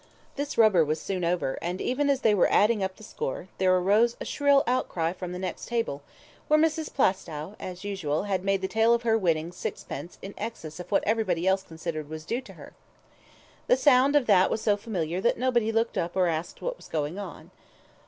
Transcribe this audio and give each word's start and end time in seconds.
This 0.35 0.57
rubber 0.57 0.83
was 0.83 0.99
soon 0.99 1.23
over, 1.23 1.59
and 1.61 1.79
even 1.79 2.09
as 2.09 2.21
they 2.21 2.33
were 2.33 2.51
adding 2.51 2.83
up 2.83 2.95
the 2.95 3.03
score, 3.03 3.49
there 3.59 3.77
arose 3.77 4.17
a 4.19 4.25
shrill 4.25 4.63
outcry 4.65 5.13
from 5.13 5.31
the 5.31 5.37
next 5.37 5.67
table, 5.67 6.01
where 6.47 6.59
Mrs. 6.59 6.91
Plaistow, 6.91 7.55
as 7.59 7.83
usual, 7.83 8.23
had 8.23 8.43
made 8.43 8.61
the 8.61 8.67
tale 8.67 8.95
of 8.95 9.03
her 9.03 9.15
winnings 9.15 9.57
sixpence 9.57 10.17
in 10.23 10.33
excess 10.39 10.79
of 10.79 10.91
what 10.91 11.03
anybody 11.05 11.47
else 11.47 11.61
considered 11.61 12.09
was 12.09 12.25
due 12.25 12.41
to 12.41 12.53
her. 12.53 12.73
The 13.67 13.77
sound 13.77 14.15
of 14.15 14.25
that 14.25 14.49
was 14.49 14.59
so 14.63 14.75
familiar 14.75 15.21
that 15.21 15.37
nobody 15.37 15.71
looked 15.71 15.99
up 15.99 16.15
or 16.15 16.25
asked 16.25 16.63
what 16.63 16.77
was 16.77 16.87
going 16.87 17.19
on. 17.19 17.51